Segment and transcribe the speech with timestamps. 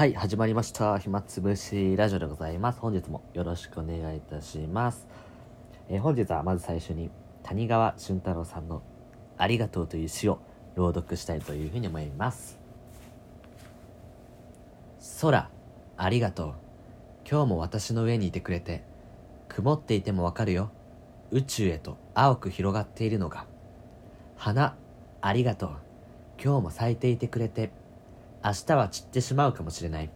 [0.00, 0.98] はい、始まりました。
[0.98, 2.80] 暇つぶしラジオでございます。
[2.80, 5.06] 本日もよろしくお願いいたします。
[5.90, 7.10] えー本日はまず最初に
[7.42, 8.82] 谷川俊太郎さんの
[9.36, 10.40] ありがとうという詩を
[10.74, 12.58] 朗読したいというふうに思います。
[15.20, 15.50] 空、
[15.98, 16.54] ありがとう。
[17.30, 18.84] 今日も私の上にいてくれて、
[19.48, 20.70] 曇っていてもわかるよ。
[21.30, 23.44] 宇宙へと青く広がっているのが。
[24.38, 24.78] 花、
[25.20, 25.70] ありがとう。
[26.42, 27.78] 今日も咲いていてくれて、
[28.42, 30.10] 明日は散ってしまうかもしれない。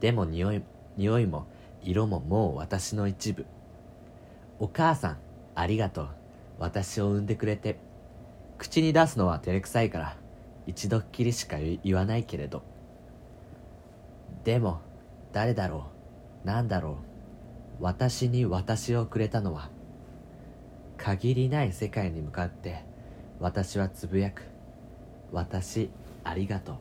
[0.00, 0.62] でも匂い、
[0.96, 1.46] 匂いも
[1.82, 3.46] 色ももう私の一部。
[4.58, 5.18] お母さん、
[5.54, 6.08] ありがとう。
[6.58, 7.78] 私を産んでくれて。
[8.58, 10.16] 口に出すのは照れくさいから、
[10.66, 12.62] 一度っきりしか言わないけれど。
[14.44, 14.80] でも、
[15.32, 15.86] 誰だろ
[16.44, 16.46] う？
[16.46, 16.94] なんだろう？
[17.80, 19.70] 私に私をくれたのは、
[20.98, 22.84] 限りない世界に向かって、
[23.38, 24.42] 私はつぶやく。
[25.32, 25.88] 私、
[26.24, 26.76] ありがとう。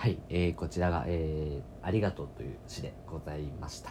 [0.00, 3.90] はい、えーこちらが、えーありがとうという詩でございました。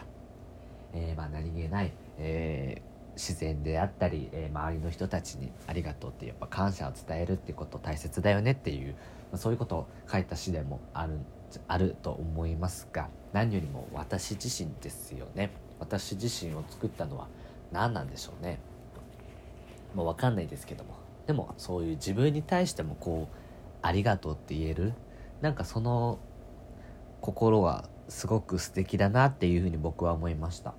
[0.91, 2.81] えーまあ、何気ない、え
[3.15, 8.95] 自然であったり、え周りの人たちにありがとうってやっぱ感謝を伝えるってこと大切だよねっていう、ま
[9.33, 11.19] あ、そういうことを書いた詩でもある
[11.67, 15.51] あると思いますが何よりも私自身ですよね。
[15.77, 17.27] 私自身を作ったのは
[17.71, 18.57] 何なんでしょうね。
[19.93, 20.95] もう分かんないですけども。
[21.27, 23.35] でもそういう自分に対してもこう
[23.83, 24.93] ありがとうって言える
[25.41, 26.19] なんかその
[27.21, 30.73] 心がすごく素敵だなっていうふうに僕は思いました。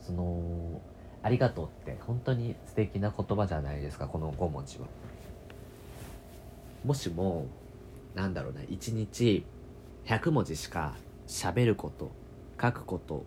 [0.00, 0.80] その
[1.22, 4.86] ありがとうって本当に素敵な言葉じゃないですかこの5文字は。
[6.84, 7.46] もしも
[8.14, 9.44] なんだろうな1日
[10.06, 10.94] 100文字しか
[11.28, 12.10] 喋ること
[12.60, 13.24] 書くこと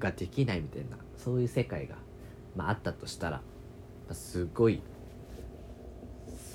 [0.00, 1.94] ができないみたいなそういう世界が、
[2.56, 3.40] まあ、あったとしたら
[4.12, 4.82] すごい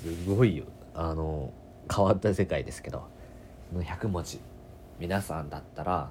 [0.02, 0.64] すごいよ。
[0.94, 1.52] あの
[1.94, 3.08] 変わった世界ですけど
[3.72, 4.40] の100文字。
[4.98, 6.10] 皆さんだったら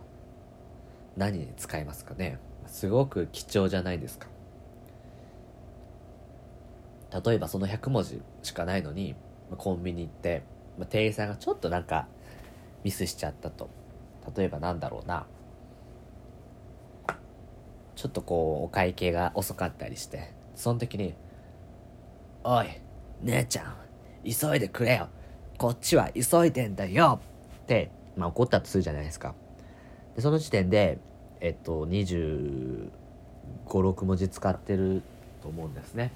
[1.15, 2.39] 何に使いますかね？
[2.65, 4.27] すごく貴重じゃないですか。
[7.23, 9.15] 例えばその100文字しかないのに
[9.57, 10.43] コンビニ行って、
[10.89, 12.07] 店員さんがちょっとなんか
[12.83, 13.69] ミスしちゃったと。
[14.35, 15.25] 例えばなんだろうな。
[17.95, 21.15] ちょっとこうお会計が遅かったりしてその時に
[22.45, 22.67] 「おい
[23.21, 23.75] 姉ちゃん
[24.23, 25.09] 急いでくれよ。
[25.59, 27.19] こっちは急いでんだよ」
[27.63, 29.35] って、まあ、怒ったとするじゃないですか。
[30.15, 30.97] でその時点で
[31.41, 32.89] えっと2
[33.67, 35.03] 5 6文字使ってる
[35.41, 36.11] と思うんですね、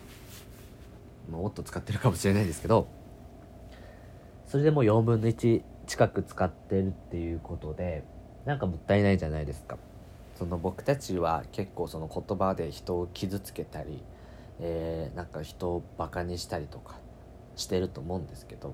[1.29, 2.87] もっと使ってるかもしれないですけど。
[4.47, 8.03] それでもう4分の1近く使ってるっていうことで
[8.45, 9.77] なんかもったいないじゃないですか。
[10.37, 14.01] その僕たちは結構その言葉で人を傷つけたり、
[14.61, 16.95] えーなんか人をバカにしたりとか
[17.55, 18.73] してると思うんですけど。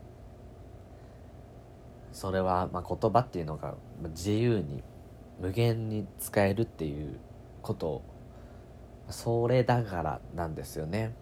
[2.12, 3.76] それはま言葉っていうのが
[4.10, 4.84] 自由に
[5.40, 7.20] 無限に使えるっていう
[7.62, 8.04] こと
[9.10, 11.14] それだからなんですよね。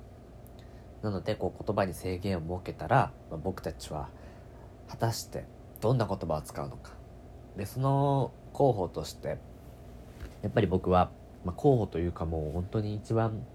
[1.02, 4.10] なのでこう言葉に制限を設けたら、ま僕たちは
[4.90, 5.46] 果たして
[5.80, 6.92] どんな言葉を使うのか。
[7.56, 9.38] でその候補として
[10.42, 11.10] やっぱり僕は、
[11.46, 13.46] まあ、候補というかもう本当に一番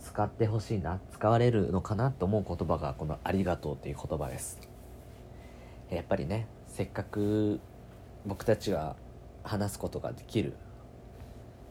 [0.00, 4.75] 使ってほしいな使われるのかなと思う言葉がこの「ありがとう」っていう言葉です。
[5.90, 7.60] やっぱりねせっかく
[8.26, 8.96] 僕たちが
[9.42, 10.54] 話すことができる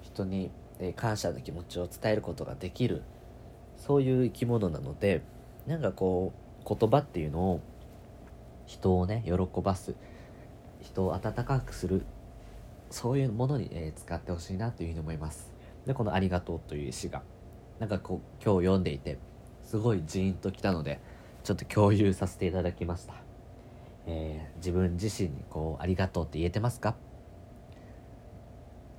[0.02, 0.52] 人に
[0.96, 3.04] 感謝の気持ちを伝えることができる
[3.78, 5.22] そういう生き物なので
[5.68, 6.34] なんかこ
[6.66, 7.62] う言葉っていうのを
[8.66, 9.96] 人をね喜ばす
[10.82, 12.06] 人を温かくする
[12.90, 15.52] そういうものに、え使ってほしいなというふうに思います。
[15.86, 17.24] でこの「ありがとう」という詩が
[17.80, 19.18] なんかこう今日読んでいて
[19.64, 21.00] すごいジーンときたので
[21.44, 23.16] ちょっと共有させていただきました、
[24.06, 26.96] えー自分自身にこう「ありがとう」って言えてますか？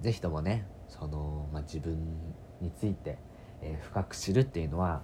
[0.01, 1.99] ぜひともねその、まあ、自分
[2.61, 3.19] について、
[3.63, 5.03] えー深く知るっていうのは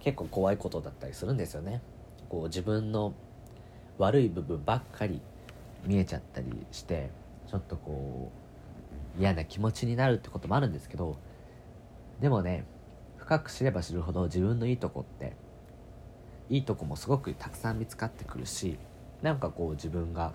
[0.00, 1.80] 結構怖いことだったりするんですよね。
[2.28, 3.12] こう自分の
[3.98, 5.20] 悪い部分ばっかり
[5.84, 7.10] 見えちゃったりして
[7.46, 8.32] ちょっとこ
[9.16, 11.16] う嫌な気持ちになるってこともあるんですけど
[12.20, 12.64] でもね
[13.16, 15.36] 深く知れば知るほど自分のいいとこって
[16.50, 18.78] いいとこもすごくたくさん見つかってくるし
[19.24, 20.32] なんかこう自分が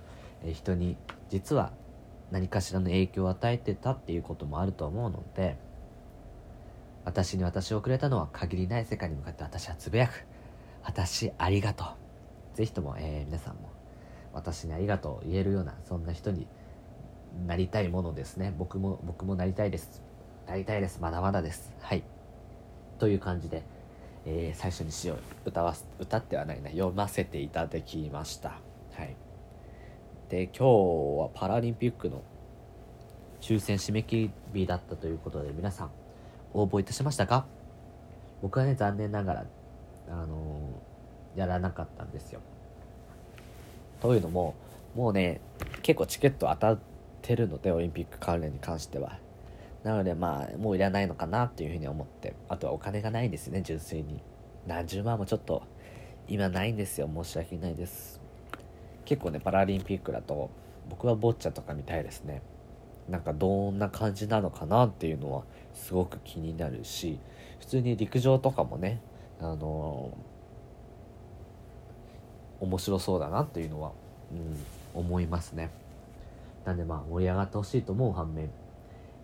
[0.53, 0.97] 人に
[1.29, 1.71] 実は
[2.31, 5.57] 何かしらの影響を与えてたっていうこともあると思うので
[7.05, 10.25] 私に私をくれたのは限りない世界に向かって私はつぶやく。
[10.83, 11.85] 私ありがと
[12.53, 12.57] う。
[12.57, 13.71] ぜひとも、え皆さんも
[14.33, 16.47] 私にありがとう言えるようなそんな人に
[17.47, 18.53] なりたいものですね。
[18.57, 20.03] 僕も僕もなりたいです。
[20.47, 20.99] なりたいです。
[21.01, 21.73] まだまだです。
[21.79, 22.03] はい。
[22.99, 23.63] という感じで、
[24.25, 26.69] え最初に詩を歌わ歌ってはないな。
[26.69, 28.68] 読ませていただきました。
[30.29, 30.63] で今日
[31.21, 32.21] はパラリンピックの
[33.41, 35.91] 抽選締め切り日だったということで皆さん
[36.53, 37.47] 応募いたしましたか？
[38.41, 39.45] 僕はね残念ながら
[40.07, 42.41] あのー、やらなかったんですよ。
[44.01, 44.53] というのも
[44.95, 45.41] もうね
[45.81, 46.79] 結構チケット当たっ
[47.23, 49.17] てるのでオリンピック関連に関しては。
[49.83, 54.21] なのでまあもういらないのかなっていうふうに思ってあとはお金がないんですね純粋に。
[54.67, 55.63] 何十万もちょっと
[56.27, 58.21] 今ないんですよ申し訳ないです。
[59.09, 60.51] 結構ねパラリンピックだと
[60.87, 62.43] 僕はボッチャとか見たいですね。
[63.09, 67.17] なんかどんな感じなのかなっていうのはすごく気になるし
[67.59, 69.01] 普通に陸上とかもね
[69.39, 73.93] あのー、面白そうだなっていうのは、
[74.31, 74.35] う
[74.99, 75.71] ん、思いますね。
[76.65, 78.51] なんでまあ盛り上がってほしいと思う反面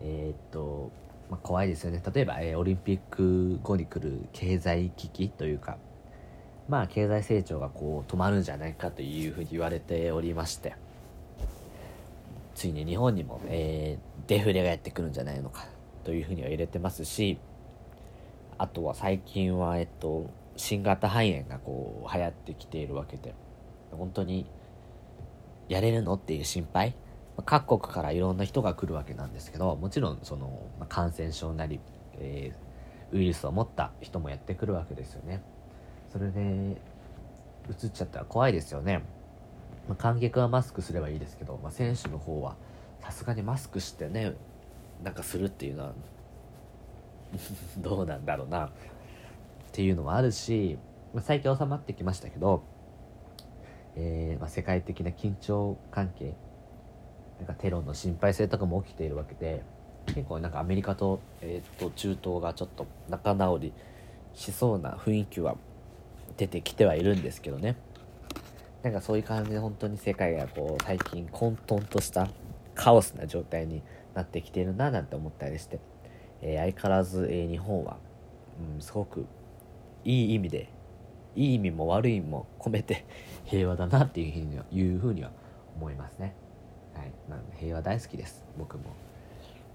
[0.02, 0.90] えー、っと、
[1.30, 2.02] まあ、怖いですよね。
[2.12, 5.78] 例えば、えー、オリンピック後に来る経済危機というか
[6.68, 10.76] まあ経済成長がこう止まるんじゃないかというふうに言われておりまして
[12.56, 15.68] ついに日本にも、えー、デフレがやってくるんじゃないのか
[16.04, 17.38] というふうには入れてますし
[18.58, 23.36] あとは最近は、えっと、新型肺炎がこう流行ってきているわけで
[23.92, 24.46] 本当に
[25.68, 26.96] やれるのっていう心配
[27.46, 31.82] 各国からいろんな人が来るわけなんですけどもちろんその感染症なり、
[32.18, 35.42] えー、ウイルスを持った人もやってくるわけですよね。
[36.16, 36.40] それで
[37.70, 39.00] 移っちゃったら怖いですよね、
[39.90, 42.56] まあ、観客はマスクすればいいですけど、まあ、選手の方は
[43.02, 44.34] さすがにマスクしてね
[45.04, 45.92] なんかするっていうのは
[47.80, 48.68] どうなんだろうな。
[48.68, 48.70] っ
[49.74, 50.80] ていうのもあるし、
[51.14, 52.64] まあ、最近収まってきましたけど、
[53.98, 56.34] えーま、世界的な緊張関係
[57.40, 59.64] なんかテロの心配性とかも起きているわけで
[60.06, 63.74] 結構なんかアメリカと,、えー、と中東がちょっと仲直り
[64.34, 65.58] しそうな雰囲気は
[66.38, 67.76] 出てきてはいるんですけどね。
[68.84, 72.30] なんかそういう感じで本当に世界がこう最近混沌とした
[72.76, 73.82] カオスな状態に
[74.14, 75.80] なってきているななんて思ったりして、
[76.42, 77.98] えー、相変わらず、えー、日本は、
[78.76, 79.26] うん、すごく
[80.04, 80.70] いい意味で
[81.36, 83.06] いい意味も悪い意味も込めて
[83.46, 85.32] 平和だなっていうふうにはいうふうには
[85.76, 86.34] 思いますね。
[86.94, 88.46] はい、なんで平和大好きです。
[88.58, 88.84] 僕も。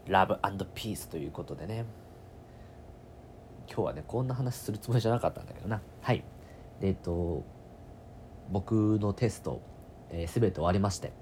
[0.07, 0.39] ラブ
[0.75, 1.85] ピースということでね。
[3.67, 5.83] 今日はねこんな話するつもりじゃなかったんだけどな。
[6.01, 6.25] はい。
[6.81, 7.45] えっと
[8.51, 9.61] 僕のテスト、
[10.11, 11.13] えー、全て終わりまして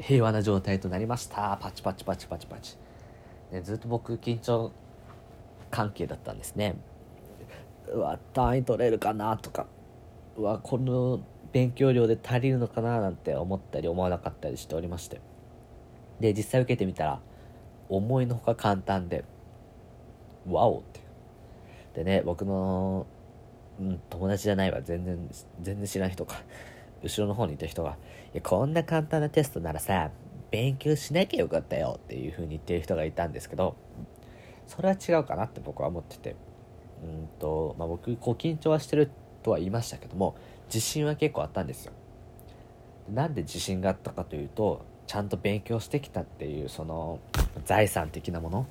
[0.00, 1.58] 平和な状態となりました。
[1.60, 2.76] パチパチパチパチパチ、
[3.52, 4.72] ね、ずっと僕緊張
[5.70, 6.76] 関係だったんですね。
[7.92, 9.66] うわ単位取れるかなとか。
[10.36, 11.20] うわこの
[11.52, 15.20] 勉強量で足りるのかななんて思ったり思わなかったりしておりまして。
[16.18, 17.20] で実際受けてみたら
[17.88, 19.24] 思いのほか簡単で
[20.48, 21.00] ワオって
[21.94, 23.06] でね僕の
[24.10, 24.80] 友達じゃないわ。
[24.82, 25.28] 全然
[25.60, 26.42] 全然知らん人か。
[27.02, 27.96] 後ろの方にいた人が
[28.34, 30.10] 「いやこんな簡単なテストならさ
[30.50, 33.74] 勉強しなきゃよかったよ」っていう風に言ってる人がいたんですけど
[34.66, 36.36] それは違うかなって僕は思ってて。
[37.02, 39.10] うんと、まあ、僕こう緊張はしてる
[39.42, 40.34] とは言いましたけども
[40.66, 41.92] 自信は結構あったんですよ。
[43.08, 47.18] なんで自信があったかというとちゃんと勉強してきたっていうその
[47.64, 48.66] 財産的なもの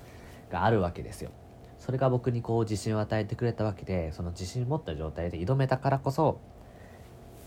[0.50, 1.32] があるわけですよ。
[1.80, 6.40] それが僕にこう自信を与えてくれたわけでその自信を持った状態で挑めたからこそ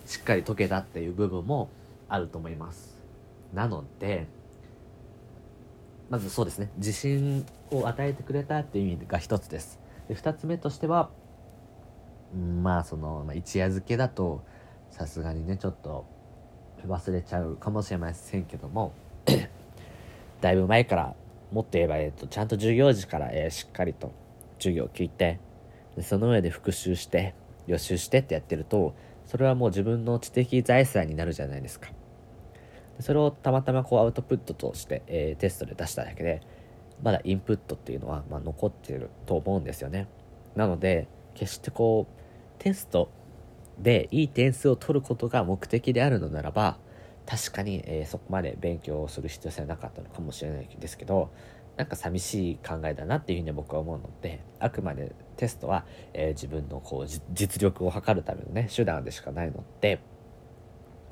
[0.06, 1.69] しっかり解けたっていう部分も
[2.08, 2.99] あると思います。
[3.53, 4.27] なので
[6.10, 6.70] まずそうですね。
[6.77, 9.79] 自信を与えてくれたっていう意味が一つです。
[10.08, 11.10] で2つ目としては、
[12.62, 14.44] まあその、まあ、一夜漬けだと
[14.91, 16.06] さすがにねちょっと
[16.86, 18.93] 忘れちゃうかもしれませんけども
[20.43, 21.15] だいぶ前から
[21.51, 24.12] もっと言えば、えっと、ちゃんと授業時から、えー、しっかりと
[24.62, 25.40] 授業を聞いて
[25.96, 27.34] でその上で復習して
[27.66, 28.94] 予習してってやってると
[29.26, 31.90] それはもう自分の知的財産になるじゃないですか。
[33.00, 36.42] それをたまたまこうアウトプットとして、えー、テストで出しただけで
[37.02, 40.08] まだインプットっていうのは、まあ、残ってると思うんですよね。
[40.54, 43.10] なので決してこうテスト
[43.78, 46.78] でいい点数を取ることが目的であるのならば
[47.26, 51.31] 確かに、えー、そこまで勉強をする必要性はなかったのかもしれないですけど
[51.76, 60.00] なんか寂しい考えだなっていうふうに僕は思うのであくまでテストは、えー、自分のこう実力を測るためのね手段でしかないので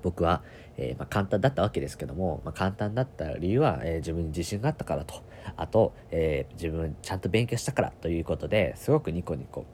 [0.03, 0.43] 僕は、
[0.77, 5.23] えー、まあ、簡単だったわけですけども、まあ、簡単だった理由は、えー、自分に自信があったからと。
[5.57, 9.65] あと、え自分ちゃんと勉強したからということですごくニコニコ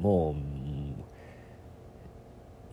[0.00, 0.34] も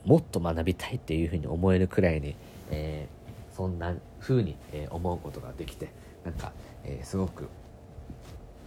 [0.06, 2.36] うもっと学びたいっていうふうに思えるくらいに、
[2.72, 3.08] え
[3.56, 5.90] そんな風に、え思うことができて
[6.24, 6.52] なんか
[6.84, 7.48] えー、すごく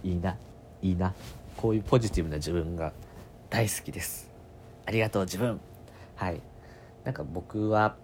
[0.03, 0.37] いいな
[0.81, 1.13] いいな
[1.57, 2.93] こういうポジティブな自分が
[3.49, 4.29] 大好きです。
[4.85, 5.59] ありがとう自分。
[6.15, 6.41] はい。
[7.03, 7.95] なんか僕は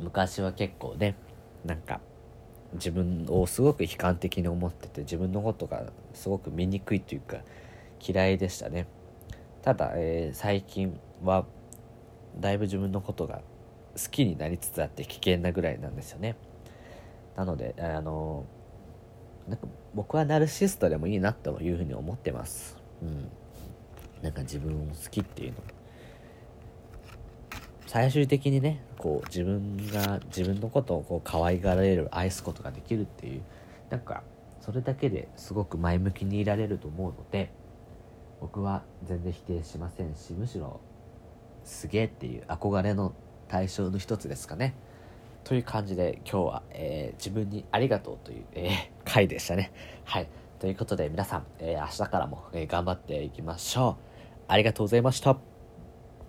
[0.00, 1.14] 昔は結構ね
[1.64, 2.00] なんか
[2.74, 7.38] 自分をすごく悲観的に思ってて自分のことがすごく醜いというか
[8.00, 8.86] 嫌いでしたね。
[9.62, 11.44] ただ、えー、最近は
[12.38, 13.40] だいぶ自分のことが
[13.96, 16.36] 好きになりつつあって危険なぐらいなんですよね。
[17.36, 18.44] なのであの
[19.46, 22.76] なんか僕はナルシストでもいいなというふうに思ってます。
[23.02, 23.30] うん。
[24.22, 25.58] なんか自分を好きっていうの。
[27.86, 33.42] 最終的にねこう自分が自分のことをこう可愛がられる愛すことができるっていう
[33.90, 34.24] なんか
[34.60, 37.52] それだけですごく前向きにいられると思うので
[38.40, 40.80] 僕は全然否定しませんしむしろ
[41.64, 43.14] すげえっていう憧れの
[43.48, 44.74] 対象の一つですかね。
[45.46, 48.72] という感じで今日は、えー、自分にありがとうという、えー、
[49.04, 49.72] 回でしたね。
[50.04, 50.28] はい。
[50.58, 54.42] ということで皆さん、えー、明日からも、え頑張っていきましょう。
[54.48, 55.55] ありがとうございました。